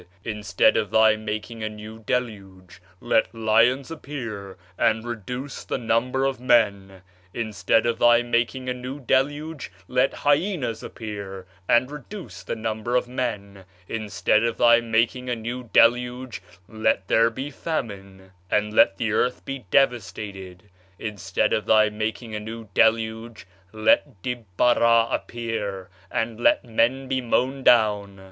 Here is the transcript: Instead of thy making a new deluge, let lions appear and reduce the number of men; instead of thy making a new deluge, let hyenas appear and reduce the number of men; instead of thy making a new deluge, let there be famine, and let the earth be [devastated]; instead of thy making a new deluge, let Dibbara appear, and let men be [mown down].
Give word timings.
Instead 0.25 0.77
of 0.77 0.89
thy 0.89 1.15
making 1.15 1.61
a 1.61 1.69
new 1.69 1.99
deluge, 1.99 2.81
let 2.99 3.35
lions 3.35 3.91
appear 3.91 4.57
and 4.75 5.05
reduce 5.05 5.63
the 5.63 5.77
number 5.77 6.25
of 6.25 6.39
men; 6.39 7.03
instead 7.35 7.85
of 7.85 7.99
thy 7.99 8.23
making 8.23 8.67
a 8.67 8.73
new 8.73 8.99
deluge, 8.99 9.71
let 9.87 10.11
hyenas 10.11 10.81
appear 10.81 11.45
and 11.69 11.91
reduce 11.91 12.41
the 12.41 12.55
number 12.55 12.95
of 12.95 13.07
men; 13.07 13.63
instead 13.87 14.43
of 14.43 14.57
thy 14.57 14.81
making 14.81 15.29
a 15.29 15.35
new 15.35 15.69
deluge, 15.71 16.41
let 16.67 17.07
there 17.07 17.29
be 17.29 17.51
famine, 17.51 18.31
and 18.49 18.73
let 18.73 18.97
the 18.97 19.11
earth 19.11 19.45
be 19.45 19.65
[devastated]; 19.69 20.63
instead 20.97 21.53
of 21.53 21.67
thy 21.67 21.91
making 21.91 22.33
a 22.33 22.39
new 22.39 22.67
deluge, 22.73 23.45
let 23.71 24.19
Dibbara 24.23 25.09
appear, 25.13 25.91
and 26.09 26.39
let 26.39 26.65
men 26.65 27.07
be 27.07 27.21
[mown 27.21 27.61
down]. 27.61 28.19